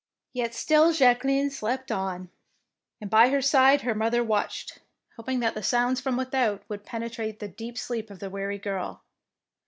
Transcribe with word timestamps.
Yet 0.33 0.55
still 0.55 0.93
Jacqueline 0.93 1.51
slept 1.51 1.91
on, 1.91 2.31
and 2.99 3.07
by 3.07 3.29
her 3.29 3.39
side 3.39 3.81
her 3.81 3.93
mother 3.93 4.23
watched, 4.23 4.79
hoping 5.15 5.37
82 5.37 5.39
THE 5.39 5.45
PEINCESS 5.45 5.45
WINS 5.45 5.53
that 5.53 5.53
the 5.59 5.63
sounds 5.63 6.01
from 6.01 6.17
without 6.17 6.63
would 6.67 6.83
penetrate 6.83 7.39
the 7.39 7.47
deep 7.47 7.77
sleep 7.77 8.09
of 8.09 8.17
the 8.17 8.31
weary 8.31 8.57
girl. 8.57 9.03